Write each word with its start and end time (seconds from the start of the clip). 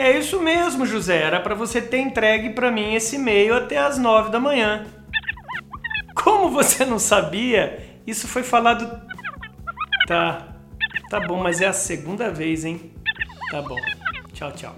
é 0.00 0.18
isso 0.18 0.40
mesmo, 0.40 0.86
José. 0.86 1.22
Era 1.22 1.40
para 1.40 1.54
você 1.54 1.80
ter 1.80 1.98
entregue 1.98 2.50
para 2.50 2.70
mim 2.70 2.94
esse 2.94 3.16
e-mail 3.16 3.54
até 3.54 3.78
as 3.78 3.98
nove 3.98 4.30
da 4.30 4.40
manhã. 4.40 4.86
Como 6.14 6.50
você 6.50 6.84
não 6.84 6.98
sabia, 6.98 8.00
isso 8.06 8.28
foi 8.28 8.42
falado. 8.42 9.02
Tá. 10.06 10.48
Tá 11.10 11.20
bom, 11.20 11.40
mas 11.40 11.60
é 11.60 11.66
a 11.66 11.72
segunda 11.72 12.30
vez, 12.30 12.64
hein? 12.64 12.92
Tá 13.50 13.62
bom. 13.62 13.76
Tchau, 14.32 14.52
tchau. 14.52 14.76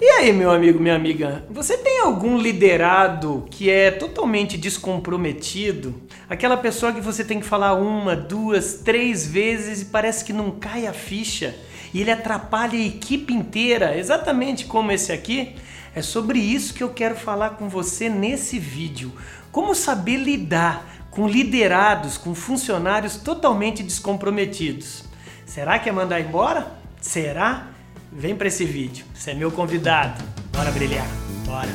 E 0.00 0.04
aí, 0.04 0.32
meu 0.32 0.50
amigo, 0.50 0.80
minha 0.80 0.96
amiga, 0.96 1.46
você 1.48 1.78
tem 1.78 2.00
algum 2.00 2.36
liderado 2.36 3.46
que 3.50 3.70
é 3.70 3.92
totalmente 3.92 4.58
descomprometido? 4.58 6.02
Aquela 6.28 6.56
pessoa 6.56 6.92
que 6.92 7.00
você 7.00 7.24
tem 7.24 7.38
que 7.38 7.46
falar 7.46 7.74
uma, 7.74 8.16
duas, 8.16 8.80
três 8.84 9.26
vezes 9.26 9.82
e 9.82 9.84
parece 9.86 10.24
que 10.24 10.32
não 10.32 10.50
cai 10.50 10.88
a 10.88 10.92
ficha 10.92 11.54
e 11.94 12.00
ele 12.00 12.10
atrapalha 12.10 12.76
a 12.76 12.84
equipe 12.84 13.32
inteira, 13.32 13.96
exatamente 13.96 14.66
como 14.66 14.90
esse 14.90 15.12
aqui? 15.12 15.54
É 15.94 16.02
sobre 16.02 16.40
isso 16.40 16.74
que 16.74 16.82
eu 16.82 16.88
quero 16.88 17.14
falar 17.14 17.50
com 17.50 17.68
você 17.68 18.08
nesse 18.08 18.58
vídeo. 18.58 19.12
Como 19.52 19.76
saber 19.76 20.16
lidar 20.16 21.06
com 21.12 21.28
liderados, 21.28 22.18
com 22.18 22.34
funcionários 22.34 23.16
totalmente 23.16 23.80
descomprometidos. 23.84 25.04
Será 25.46 25.78
que 25.78 25.88
é 25.88 25.92
mandar 25.92 26.20
embora? 26.20 26.66
Será? 27.00 27.68
Vem 28.10 28.34
para 28.34 28.48
esse 28.48 28.64
vídeo. 28.64 29.06
Você 29.14 29.30
é 29.30 29.34
meu 29.34 29.52
convidado. 29.52 30.20
Bora 30.52 30.72
brilhar. 30.72 31.06
Bora. 31.46 31.70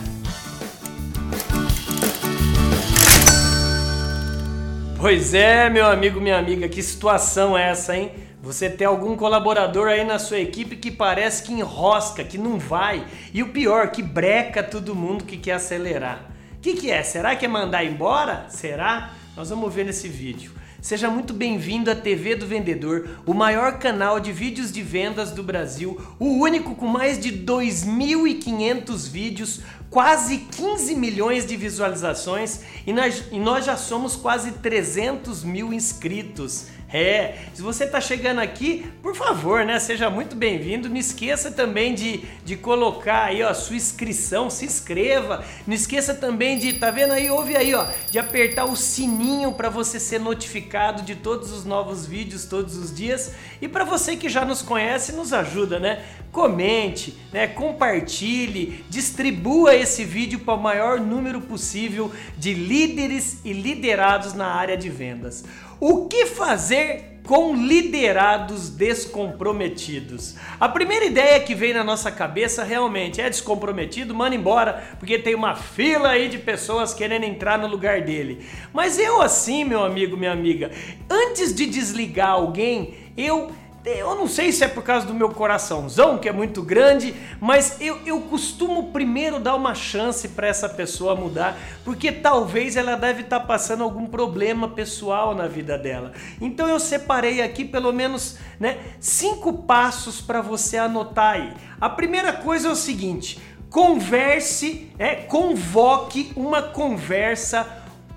Pois 4.97 5.33
é, 5.33 5.69
meu 5.69 5.87
amigo, 5.87 6.19
minha 6.19 6.37
amiga, 6.37 6.67
que 6.67 6.83
situação 6.83 7.57
é 7.57 7.69
essa, 7.69 7.95
hein? 7.95 8.11
Você 8.49 8.67
tem 8.67 8.87
algum 8.87 9.15
colaborador 9.15 9.89
aí 9.89 10.03
na 10.03 10.17
sua 10.17 10.39
equipe 10.39 10.75
que 10.75 10.89
parece 10.89 11.43
que 11.43 11.53
enrosca, 11.53 12.23
que 12.23 12.35
não 12.35 12.57
vai, 12.57 13.05
e 13.31 13.43
o 13.43 13.49
pior, 13.49 13.91
que 13.91 14.01
breca 14.01 14.63
todo 14.63 14.95
mundo 14.95 15.23
que 15.23 15.37
quer 15.37 15.51
acelerar. 15.51 16.31
O 16.57 16.59
que, 16.59 16.73
que 16.73 16.89
é? 16.89 17.03
Será 17.03 17.35
que 17.35 17.45
é 17.45 17.47
mandar 17.47 17.85
embora? 17.85 18.47
Será? 18.49 19.11
Nós 19.37 19.51
vamos 19.51 19.71
ver 19.71 19.85
nesse 19.85 20.07
vídeo. 20.07 20.51
Seja 20.81 21.11
muito 21.11 21.31
bem-vindo 21.31 21.91
à 21.91 21.95
TV 21.95 22.35
do 22.35 22.47
Vendedor, 22.47 23.19
o 23.23 23.35
maior 23.35 23.77
canal 23.77 24.19
de 24.19 24.31
vídeos 24.31 24.71
de 24.71 24.81
vendas 24.81 25.29
do 25.29 25.43
Brasil, 25.43 26.01
o 26.17 26.41
único 26.41 26.73
com 26.73 26.87
mais 26.87 27.19
de 27.19 27.31
2.500 27.31 29.09
vídeos, 29.11 29.59
quase 29.91 30.37
15 30.37 30.95
milhões 30.95 31.45
de 31.45 31.55
visualizações 31.55 32.61
e 32.87 32.93
nós, 32.93 33.25
e 33.31 33.39
nós 33.39 33.65
já 33.65 33.77
somos 33.77 34.15
quase 34.15 34.53
300 34.53 35.43
mil 35.43 35.71
inscritos. 35.71 36.78
É, 36.91 37.35
se 37.53 37.61
você 37.61 37.83
está 37.83 38.01
chegando 38.01 38.39
aqui, 38.39 38.91
por 39.03 39.15
favor, 39.15 39.63
né, 39.63 39.79
seja 39.79 40.09
muito 40.09 40.35
bem-vindo. 40.35 40.89
Não 40.89 40.97
esqueça 40.97 41.51
também 41.51 41.93
de, 41.93 42.23
de 42.43 42.55
colocar 42.55 43.25
aí 43.25 43.43
ó, 43.43 43.49
a 43.49 43.53
sua 43.53 43.75
inscrição, 43.75 44.49
se 44.49 44.65
inscreva. 44.65 45.45
Não 45.67 45.75
esqueça 45.75 46.15
também 46.15 46.57
de, 46.57 46.73
tá 46.73 46.89
vendo 46.89 47.13
aí, 47.13 47.29
ouve 47.29 47.55
aí, 47.55 47.75
ó, 47.75 47.85
de 48.09 48.17
apertar 48.17 48.65
o 48.65 48.75
sininho 48.75 49.51
para 49.51 49.69
você 49.69 49.99
ser 49.99 50.19
notificado 50.19 51.03
de 51.03 51.15
todos 51.15 51.51
os 51.51 51.63
novos 51.63 52.07
vídeos 52.07 52.45
todos 52.45 52.75
os 52.75 52.95
dias. 52.95 53.33
E 53.61 53.67
para 53.67 53.83
você 53.83 54.15
que 54.15 54.27
já 54.27 54.43
nos 54.43 54.63
conhece, 54.63 55.11
nos 55.11 55.31
ajuda, 55.31 55.79
né? 55.79 56.03
Comente, 56.31 57.17
né, 57.31 57.47
compartilhe, 57.47 58.83
distribua 58.89 59.75
esse 59.75 60.03
vídeo 60.05 60.39
para 60.39 60.53
o 60.53 60.61
maior 60.61 60.99
número 60.99 61.41
possível 61.41 62.11
de 62.37 62.53
líderes 62.53 63.39
e 63.43 63.51
liderados 63.51 64.33
na 64.33 64.47
área 64.47 64.77
de 64.77 64.89
vendas. 64.89 65.43
O 65.81 66.07
que 66.07 66.25
fazer 66.25 67.21
com 67.23 67.55
liderados 67.55 68.69
descomprometidos? 68.69 70.35
A 70.59 70.67
primeira 70.67 71.05
ideia 71.05 71.39
que 71.39 71.55
vem 71.55 71.73
na 71.73 71.85
nossa 71.85 72.11
cabeça 72.11 72.65
realmente 72.65 73.21
é 73.21 73.29
descomprometido, 73.29 74.13
manda 74.13 74.35
embora, 74.35 74.83
porque 74.99 75.17
tem 75.17 75.35
uma 75.35 75.55
fila 75.55 76.09
aí 76.09 76.27
de 76.27 76.37
pessoas 76.37 76.93
querendo 76.93 77.23
entrar 77.23 77.57
no 77.57 77.67
lugar 77.67 78.01
dele. 78.01 78.45
Mas 78.73 78.99
eu 78.99 79.21
assim, 79.21 79.63
meu 79.63 79.81
amigo, 79.81 80.17
minha 80.17 80.33
amiga, 80.33 80.69
antes 81.09 81.55
de 81.55 81.65
desligar 81.65 82.31
alguém, 82.31 82.95
eu 83.15 83.49
eu 83.85 84.15
não 84.15 84.27
sei 84.27 84.51
se 84.51 84.63
é 84.63 84.67
por 84.67 84.83
causa 84.83 85.05
do 85.05 85.13
meu 85.13 85.29
coraçãozão, 85.29 86.17
que 86.17 86.27
é 86.27 86.31
muito 86.31 86.61
grande, 86.61 87.15
mas 87.39 87.79
eu, 87.79 87.97
eu 88.05 88.21
costumo 88.21 88.91
primeiro 88.91 89.39
dar 89.39 89.55
uma 89.55 89.73
chance 89.73 90.27
para 90.27 90.47
essa 90.47 90.67
pessoa 90.67 91.15
mudar, 91.15 91.57
porque 91.85 92.11
talvez 92.11 92.75
ela 92.75 92.95
deve 92.95 93.21
estar 93.21 93.39
tá 93.39 93.45
passando 93.45 93.83
algum 93.83 94.05
problema 94.05 94.67
pessoal 94.67 95.33
na 95.33 95.47
vida 95.47 95.77
dela. 95.77 96.11
Então 96.41 96.67
eu 96.67 96.79
separei 96.79 97.41
aqui 97.41 97.63
pelo 97.63 97.93
menos 97.93 98.37
né, 98.59 98.79
cinco 98.99 99.53
passos 99.63 100.19
para 100.19 100.41
você 100.41 100.77
anotar 100.77 101.35
aí. 101.35 101.53
A 101.79 101.89
primeira 101.89 102.33
coisa 102.33 102.67
é 102.67 102.71
o 102.71 102.75
seguinte: 102.75 103.39
converse, 103.69 104.91
é, 104.99 105.15
convoque 105.15 106.33
uma 106.35 106.61
conversa 106.61 107.65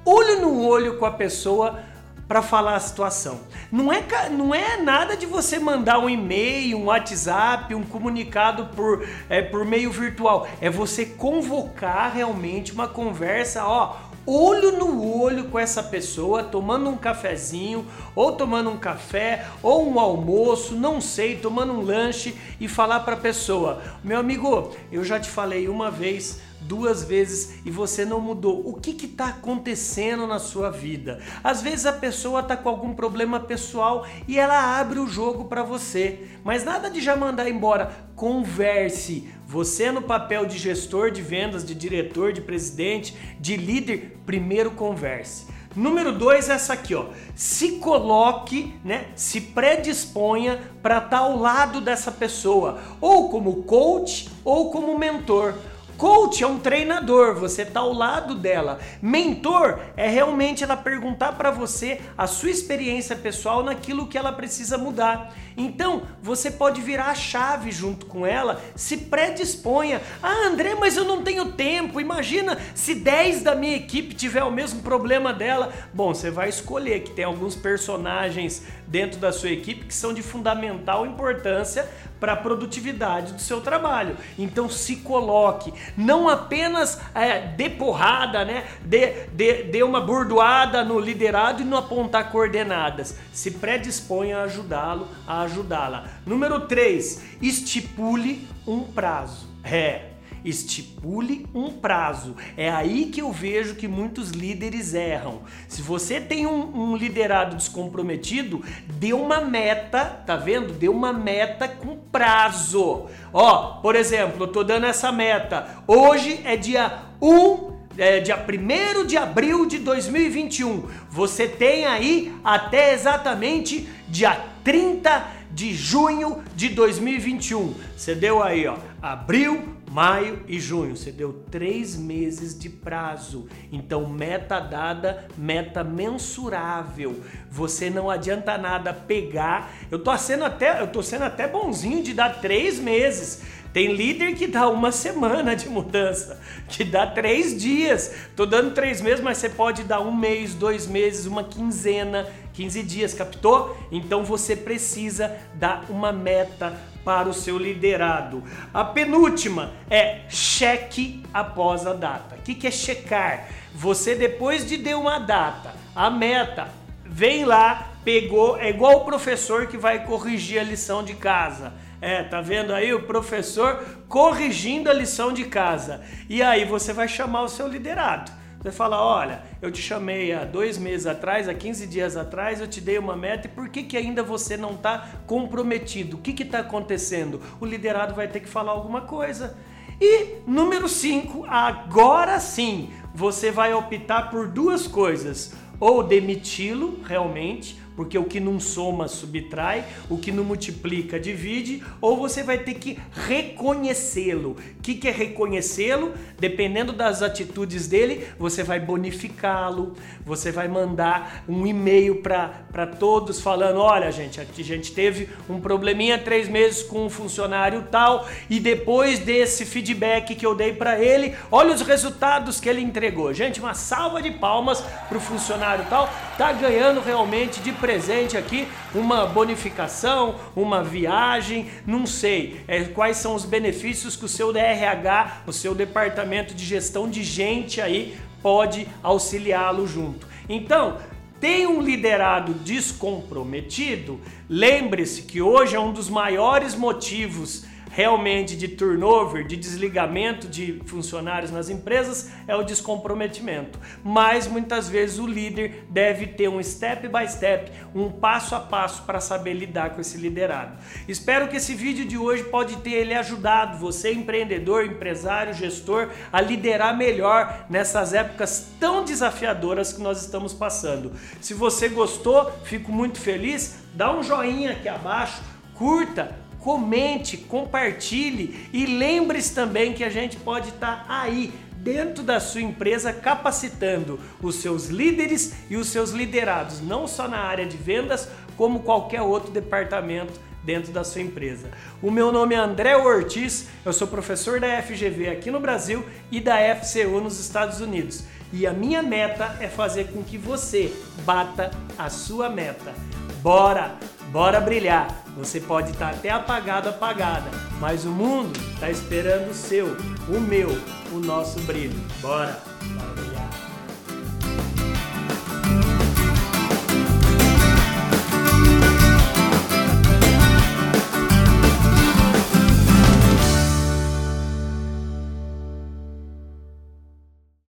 olho 0.04 0.40
no 0.40 0.66
olho 0.66 0.98
com 0.98 1.06
a 1.06 1.12
pessoa 1.12 1.78
para 2.26 2.42
falar 2.42 2.76
a 2.76 2.80
situação. 2.80 3.40
Não 3.70 3.92
é, 3.92 4.02
não 4.30 4.54
é 4.54 4.76
nada 4.76 5.16
de 5.16 5.26
você 5.26 5.58
mandar 5.58 5.98
um 5.98 6.08
e-mail, 6.08 6.78
um 6.78 6.84
WhatsApp, 6.86 7.74
um 7.74 7.82
comunicado 7.82 8.66
por, 8.74 9.06
é, 9.28 9.42
por 9.42 9.64
meio 9.64 9.90
virtual. 9.90 10.48
É 10.60 10.70
você 10.70 11.04
convocar 11.04 12.12
realmente 12.14 12.72
uma 12.72 12.88
conversa, 12.88 13.64
ó, 13.66 13.96
olho 14.26 14.72
no 14.72 15.20
olho 15.20 15.44
com 15.48 15.58
essa 15.58 15.82
pessoa, 15.82 16.44
tomando 16.44 16.88
um 16.88 16.96
cafezinho, 16.96 17.86
ou 18.14 18.32
tomando 18.32 18.70
um 18.70 18.78
café, 18.78 19.46
ou 19.62 19.88
um 19.88 19.98
almoço, 19.98 20.74
não 20.74 21.00
sei, 21.00 21.36
tomando 21.36 21.72
um 21.72 21.82
lanche 21.82 22.36
e 22.60 22.68
falar 22.68 23.00
para 23.00 23.14
a 23.14 23.20
pessoa: 23.20 23.82
meu 24.02 24.18
amigo, 24.18 24.70
eu 24.90 25.04
já 25.04 25.18
te 25.18 25.28
falei 25.28 25.68
uma 25.68 25.90
vez 25.90 26.40
duas 26.62 27.04
vezes 27.04 27.54
e 27.64 27.70
você 27.70 28.04
não 28.04 28.20
mudou. 28.20 28.66
O 28.68 28.74
que 28.74 29.06
está 29.06 29.26
acontecendo 29.26 30.26
na 30.26 30.38
sua 30.38 30.70
vida? 30.70 31.20
Às 31.42 31.62
vezes 31.62 31.86
a 31.86 31.92
pessoa 31.92 32.40
está 32.40 32.56
com 32.56 32.68
algum 32.68 32.94
problema 32.94 33.40
pessoal 33.40 34.06
e 34.26 34.38
ela 34.38 34.78
abre 34.78 34.98
o 34.98 35.06
jogo 35.06 35.44
para 35.44 35.62
você, 35.62 36.26
mas 36.44 36.64
nada 36.64 36.90
de 36.90 37.00
já 37.00 37.16
mandar 37.16 37.48
embora. 37.48 38.10
Converse. 38.14 39.28
Você 39.46 39.92
no 39.92 40.02
papel 40.02 40.46
de 40.46 40.56
gestor 40.56 41.10
de 41.10 41.20
vendas, 41.20 41.64
de 41.64 41.74
diretor, 41.74 42.32
de 42.32 42.40
presidente, 42.40 43.16
de 43.38 43.56
líder, 43.56 44.18
primeiro 44.24 44.70
converse. 44.70 45.46
Número 45.74 46.12
dois 46.12 46.50
é 46.50 46.54
essa 46.54 46.74
aqui, 46.74 46.94
ó. 46.94 47.06
Se 47.34 47.72
coloque, 47.72 48.74
né? 48.84 49.06
Se 49.14 49.40
predisponha 49.40 50.60
para 50.82 50.98
estar 50.98 51.08
tá 51.10 51.18
ao 51.18 51.38
lado 51.38 51.80
dessa 51.80 52.12
pessoa, 52.12 52.78
ou 53.00 53.30
como 53.30 53.62
coach 53.62 54.28
ou 54.44 54.70
como 54.70 54.98
mentor. 54.98 55.54
Coach 55.96 56.42
é 56.42 56.46
um 56.46 56.58
treinador, 56.58 57.34
você 57.34 57.62
está 57.62 57.80
ao 57.80 57.92
lado 57.92 58.34
dela. 58.34 58.80
Mentor 59.00 59.78
é 59.96 60.08
realmente 60.08 60.64
ela 60.64 60.76
perguntar 60.76 61.32
para 61.32 61.50
você 61.50 62.00
a 62.16 62.26
sua 62.26 62.50
experiência 62.50 63.14
pessoal 63.14 63.62
naquilo 63.62 64.06
que 64.06 64.18
ela 64.18 64.32
precisa 64.32 64.76
mudar. 64.76 65.34
Então, 65.56 66.02
você 66.22 66.50
pode 66.50 66.80
virar 66.80 67.06
a 67.06 67.14
chave 67.14 67.70
junto 67.70 68.06
com 68.06 68.26
ela, 68.26 68.62
se 68.74 68.96
predisponha. 68.96 70.00
Ah, 70.22 70.46
André, 70.46 70.74
mas 70.74 70.96
eu 70.96 71.04
não 71.04 71.22
tenho 71.22 71.52
tempo. 71.52 72.00
Imagina 72.00 72.58
se 72.74 72.94
10 72.94 73.42
da 73.42 73.54
minha 73.54 73.76
equipe 73.76 74.14
tiver 74.14 74.42
o 74.44 74.50
mesmo 74.50 74.82
problema 74.82 75.32
dela. 75.32 75.72
Bom, 75.92 76.14
você 76.14 76.30
vai 76.30 76.48
escolher 76.48 77.00
que 77.00 77.12
tem 77.12 77.24
alguns 77.24 77.54
personagens 77.54 78.62
dentro 78.86 79.18
da 79.18 79.32
sua 79.32 79.50
equipe 79.50 79.86
que 79.86 79.94
são 79.94 80.12
de 80.12 80.22
fundamental 80.22 81.06
importância 81.06 81.88
para 82.22 82.34
a 82.34 82.36
produtividade 82.36 83.32
do 83.32 83.40
seu 83.40 83.60
trabalho. 83.60 84.16
Então 84.38 84.68
se 84.68 84.96
coloque, 84.96 85.74
não 85.96 86.28
apenas 86.28 87.00
é, 87.16 87.40
dê 87.40 87.68
porrada, 87.68 88.44
né? 88.44 88.64
Dê, 88.82 89.26
dê, 89.32 89.64
dê 89.64 89.82
uma 89.82 90.00
burdoada 90.00 90.84
no 90.84 91.00
liderado 91.00 91.62
e 91.62 91.64
não 91.64 91.78
apontar 91.78 92.30
coordenadas. 92.30 93.18
Se 93.32 93.50
predisponha 93.50 94.38
a 94.38 94.42
ajudá-lo, 94.44 95.08
a 95.26 95.41
ajudá-la. 95.42 96.08
Número 96.26 96.66
3, 96.66 97.22
estipule 97.40 98.46
um 98.66 98.82
prazo. 98.82 99.48
É, 99.62 100.12
Estipule 100.44 101.46
um 101.54 101.70
prazo. 101.70 102.36
É 102.56 102.68
aí 102.68 103.06
que 103.06 103.22
eu 103.22 103.30
vejo 103.30 103.76
que 103.76 103.86
muitos 103.86 104.30
líderes 104.30 104.92
erram. 104.92 105.42
Se 105.68 105.80
você 105.80 106.20
tem 106.20 106.46
um, 106.46 106.92
um, 106.92 106.96
liderado 106.96 107.56
descomprometido, 107.56 108.62
dê 108.86 109.12
uma 109.12 109.40
meta, 109.40 110.04
tá 110.04 110.36
vendo? 110.36 110.72
Dê 110.72 110.88
uma 110.88 111.12
meta 111.12 111.68
com 111.68 111.96
prazo. 111.96 113.06
Ó, 113.32 113.80
por 113.80 113.94
exemplo, 113.94 114.44
eu 114.44 114.48
tô 114.48 114.64
dando 114.64 114.86
essa 114.86 115.12
meta. 115.12 115.82
Hoje 115.86 116.40
é 116.44 116.56
dia 116.56 117.02
1 117.20 117.71
é, 117.96 118.20
dia 118.20 118.36
1 118.36 119.06
de 119.06 119.16
abril 119.16 119.66
de 119.66 119.78
2021. 119.78 120.88
Você 121.10 121.46
tem 121.46 121.86
aí 121.86 122.34
até 122.44 122.92
exatamente 122.92 123.88
dia 124.08 124.40
30 124.64 125.42
de 125.50 125.74
junho 125.74 126.42
de 126.56 126.70
2021. 126.70 127.74
Você 127.96 128.14
deu 128.14 128.42
aí, 128.42 128.66
ó, 128.66 128.76
abril, 129.00 129.76
maio 129.90 130.42
e 130.48 130.58
junho. 130.58 130.96
Você 130.96 131.12
deu 131.12 131.44
três 131.50 131.94
meses 131.94 132.58
de 132.58 132.70
prazo. 132.70 133.46
Então, 133.70 134.08
meta 134.08 134.58
dada, 134.58 135.26
meta 135.36 135.84
mensurável. 135.84 137.20
Você 137.50 137.90
não 137.90 138.08
adianta 138.08 138.56
nada 138.56 138.94
pegar. 138.94 139.70
Eu 139.90 139.98
tô 139.98 140.16
sendo 140.16 140.44
até, 140.44 140.80
eu 140.80 140.86
tô 140.86 141.02
sendo 141.02 141.24
até 141.24 141.46
bonzinho 141.46 142.02
de 142.02 142.14
dar 142.14 142.40
três 142.40 142.80
meses. 142.80 143.42
Tem 143.72 143.94
líder 143.94 144.34
que 144.34 144.46
dá 144.46 144.68
uma 144.68 144.92
semana 144.92 145.56
de 145.56 145.68
mudança, 145.68 146.38
que 146.68 146.84
dá 146.84 147.06
três 147.06 147.58
dias. 147.60 148.12
Tô 148.36 148.44
dando 148.44 148.74
três 148.74 149.00
meses, 149.00 149.22
mas 149.22 149.38
você 149.38 149.48
pode 149.48 149.82
dar 149.84 150.00
um 150.00 150.14
mês, 150.14 150.54
dois 150.54 150.86
meses, 150.86 151.24
uma 151.24 151.42
quinzena, 151.42 152.28
15 152.52 152.82
dias, 152.82 153.14
captou? 153.14 153.76
Então 153.90 154.24
você 154.24 154.54
precisa 154.54 155.34
dar 155.54 155.86
uma 155.88 156.12
meta 156.12 156.76
para 157.02 157.28
o 157.28 157.34
seu 157.34 157.58
liderado. 157.58 158.42
A 158.72 158.84
penúltima 158.84 159.72
é 159.90 160.20
cheque 160.28 161.22
após 161.32 161.86
a 161.86 161.94
data. 161.94 162.36
O 162.36 162.42
que, 162.42 162.54
que 162.54 162.66
é 162.66 162.70
checar? 162.70 163.48
Você, 163.74 164.14
depois 164.14 164.66
de 164.66 164.76
dar 164.76 164.98
uma 164.98 165.18
data, 165.18 165.74
a 165.96 166.10
meta, 166.10 166.68
vem 167.04 167.44
lá, 167.44 167.92
pegou, 168.04 168.58
é 168.58 168.68
igual 168.68 168.98
o 168.98 169.04
professor 169.04 169.66
que 169.66 169.78
vai 169.78 170.04
corrigir 170.04 170.60
a 170.60 170.64
lição 170.64 171.02
de 171.02 171.14
casa. 171.14 171.72
É, 172.02 172.24
tá 172.24 172.40
vendo 172.40 172.74
aí 172.74 172.92
o 172.92 173.04
professor 173.04 173.80
corrigindo 174.08 174.90
a 174.90 174.92
lição 174.92 175.32
de 175.32 175.44
casa. 175.44 176.02
E 176.28 176.42
aí 176.42 176.64
você 176.64 176.92
vai 176.92 177.06
chamar 177.06 177.42
o 177.42 177.48
seu 177.48 177.68
liderado. 177.68 178.32
Você 178.60 178.72
fala, 178.72 179.00
olha, 179.00 179.42
eu 179.60 179.70
te 179.70 179.80
chamei 179.80 180.32
há 180.32 180.44
dois 180.44 180.78
meses 180.78 181.06
atrás, 181.06 181.48
há 181.48 181.54
15 181.54 181.86
dias 181.86 182.16
atrás, 182.16 182.60
eu 182.60 182.66
te 182.66 182.80
dei 182.80 182.98
uma 182.98 183.16
meta 183.16 183.46
e 183.46 183.50
por 183.50 183.68
que, 183.68 183.84
que 183.84 183.96
ainda 183.96 184.20
você 184.20 184.56
não 184.56 184.72
está 184.72 185.10
comprometido? 185.28 186.16
O 186.16 186.20
que 186.20 186.42
está 186.42 186.58
acontecendo? 186.58 187.40
O 187.60 187.66
liderado 187.66 188.14
vai 188.14 188.26
ter 188.26 188.40
que 188.40 188.48
falar 188.48 188.72
alguma 188.72 189.02
coisa. 189.02 189.56
E 190.00 190.38
número 190.44 190.88
5, 190.88 191.44
agora 191.48 192.40
sim, 192.40 192.90
você 193.14 193.52
vai 193.52 193.72
optar 193.72 194.28
por 194.28 194.48
duas 194.48 194.88
coisas: 194.88 195.54
ou 195.78 196.02
demiti-lo 196.02 197.00
realmente, 197.04 197.80
porque 197.96 198.18
o 198.18 198.24
que 198.24 198.40
não 198.40 198.58
soma 198.58 199.08
subtrai, 199.08 199.84
o 200.08 200.18
que 200.18 200.32
não 200.32 200.44
multiplica 200.44 201.18
divide, 201.18 201.82
ou 202.00 202.16
você 202.16 202.42
vai 202.42 202.58
ter 202.58 202.74
que 202.74 202.98
reconhecê-lo. 203.26 204.56
O 204.78 204.82
que, 204.82 204.94
que 204.94 205.08
é 205.08 205.10
reconhecê-lo? 205.10 206.12
Dependendo 206.38 206.92
das 206.92 207.22
atitudes 207.22 207.86
dele, 207.86 208.26
você 208.38 208.62
vai 208.62 208.80
bonificá-lo, 208.80 209.94
você 210.24 210.50
vai 210.50 210.68
mandar 210.68 211.44
um 211.48 211.66
e-mail 211.66 212.16
para 212.22 212.86
todos 212.98 213.40
falando: 213.40 213.80
olha, 213.80 214.10
gente, 214.10 214.40
a 214.40 214.44
gente 214.44 214.92
teve 214.92 215.28
um 215.48 215.60
probleminha 215.60 216.18
três 216.18 216.48
meses 216.48 216.82
com 216.82 217.06
um 217.06 217.10
funcionário 217.10 217.86
tal, 217.90 218.26
e 218.48 218.58
depois 218.58 219.18
desse 219.18 219.64
feedback 219.64 220.34
que 220.34 220.46
eu 220.46 220.54
dei 220.54 220.72
para 220.72 220.98
ele, 220.98 221.34
olha 221.50 221.74
os 221.74 221.82
resultados 221.82 222.60
que 222.60 222.68
ele 222.68 222.80
entregou. 222.80 223.32
Gente, 223.32 223.60
uma 223.60 223.74
salva 223.74 224.22
de 224.22 224.30
palmas 224.30 224.80
para 225.08 225.18
o 225.18 225.20
funcionário 225.20 225.84
tal, 225.88 226.08
tá 226.38 226.52
ganhando 226.52 227.00
realmente 227.00 227.60
de 227.60 227.72
presente 227.82 228.36
aqui 228.36 228.68
uma 228.94 229.26
bonificação, 229.26 230.36
uma 230.54 230.84
viagem, 230.84 231.68
não 231.84 232.06
sei 232.06 232.60
é, 232.68 232.84
quais 232.84 233.16
são 233.16 233.34
os 233.34 233.44
benefícios 233.44 234.14
que 234.14 234.24
o 234.24 234.28
seu 234.28 234.52
DRH, 234.52 235.42
o 235.48 235.52
seu 235.52 235.74
departamento 235.74 236.54
de 236.54 236.64
gestão 236.64 237.10
de 237.10 237.24
gente 237.24 237.80
aí 237.80 238.16
pode 238.40 238.86
auxiliá-lo 239.02 239.84
junto. 239.84 240.28
Então, 240.48 240.98
tem 241.40 241.66
um 241.66 241.82
liderado 241.82 242.54
descomprometido, 242.54 244.20
lembre-se 244.48 245.22
que 245.22 245.42
hoje 245.42 245.74
é 245.74 245.80
um 245.80 245.92
dos 245.92 246.08
maiores 246.08 246.76
motivos 246.76 247.64
realmente 247.92 248.56
de 248.56 248.68
turnover, 248.68 249.46
de 249.46 249.54
desligamento 249.54 250.48
de 250.48 250.80
funcionários 250.86 251.50
nas 251.50 251.68
empresas 251.68 252.30
é 252.48 252.56
o 252.56 252.62
descomprometimento. 252.62 253.78
Mas 254.02 254.46
muitas 254.46 254.88
vezes 254.88 255.18
o 255.18 255.26
líder 255.26 255.84
deve 255.90 256.26
ter 256.26 256.48
um 256.48 256.62
step 256.62 257.06
by 257.06 257.28
step, 257.28 257.70
um 257.94 258.10
passo 258.10 258.54
a 258.54 258.60
passo 258.60 259.02
para 259.02 259.20
saber 259.20 259.52
lidar 259.52 259.90
com 259.90 260.00
esse 260.00 260.16
liderado. 260.16 260.78
Espero 261.06 261.48
que 261.48 261.56
esse 261.58 261.74
vídeo 261.74 262.06
de 262.06 262.16
hoje 262.16 262.44
pode 262.44 262.76
ter 262.76 262.92
ele 262.92 263.12
ajudado 263.12 263.76
você 263.76 264.10
empreendedor, 264.10 264.86
empresário, 264.86 265.52
gestor 265.52 266.08
a 266.32 266.40
liderar 266.40 266.96
melhor 266.96 267.66
nessas 267.68 268.14
épocas 268.14 268.72
tão 268.80 269.04
desafiadoras 269.04 269.92
que 269.92 270.00
nós 270.00 270.22
estamos 270.22 270.54
passando. 270.54 271.12
Se 271.42 271.52
você 271.52 271.90
gostou, 271.90 272.50
fico 272.64 272.90
muito 272.90 273.20
feliz, 273.20 273.80
dá 273.92 274.16
um 274.16 274.22
joinha 274.22 274.72
aqui 274.72 274.88
abaixo, 274.88 275.42
curta, 275.74 276.41
comente, 276.62 277.36
compartilhe 277.36 278.68
e 278.72 278.86
lembre-se 278.86 279.52
também 279.52 279.92
que 279.92 280.04
a 280.04 280.08
gente 280.08 280.36
pode 280.36 280.68
estar 280.68 281.04
tá 281.04 281.22
aí 281.22 281.52
dentro 281.76 282.22
da 282.22 282.38
sua 282.38 282.62
empresa 282.62 283.12
capacitando 283.12 284.18
os 284.40 284.54
seus 284.56 284.86
líderes 284.86 285.54
e 285.68 285.76
os 285.76 285.88
seus 285.88 286.10
liderados, 286.10 286.80
não 286.80 287.08
só 287.08 287.26
na 287.26 287.38
área 287.38 287.66
de 287.66 287.76
vendas, 287.76 288.28
como 288.56 288.80
qualquer 288.80 289.22
outro 289.22 289.50
departamento 289.50 290.40
dentro 290.62 290.92
da 290.92 291.02
sua 291.02 291.20
empresa. 291.20 291.68
O 292.00 292.12
meu 292.12 292.30
nome 292.30 292.54
é 292.54 292.58
André 292.58 292.96
Ortiz, 292.96 293.66
eu 293.84 293.92
sou 293.92 294.06
professor 294.06 294.60
da 294.60 294.80
FGV 294.80 295.30
aqui 295.30 295.50
no 295.50 295.58
Brasil 295.58 296.06
e 296.30 296.40
da 296.40 296.58
FCU 296.76 297.20
nos 297.20 297.40
Estados 297.40 297.80
Unidos. 297.80 298.22
E 298.52 298.68
a 298.68 298.72
minha 298.72 299.02
meta 299.02 299.56
é 299.58 299.66
fazer 299.66 300.12
com 300.12 300.22
que 300.22 300.38
você 300.38 300.94
bata 301.24 301.72
a 301.98 302.08
sua 302.08 302.48
meta. 302.48 302.94
Bora! 303.42 303.96
Bora 304.30 304.60
brilhar! 304.60 305.08
Você 305.36 305.60
pode 305.60 305.90
estar 305.90 306.10
até 306.10 306.30
apagado, 306.30 306.88
apagada, 306.88 307.50
mas 307.80 308.04
o 308.04 308.10
mundo 308.10 308.56
está 308.74 308.88
esperando 308.88 309.50
o 309.50 309.54
seu, 309.54 309.96
o 310.28 310.40
meu, 310.40 310.68
o 311.10 311.18
nosso 311.18 311.58
brilho. 311.62 311.98
Bora! 312.20 312.62
Bora 312.94 313.12